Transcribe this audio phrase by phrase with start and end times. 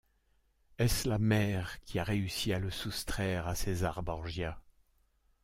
[0.79, 4.59] Est-ce la mère qui a réussi à le soustraire à César Borgia?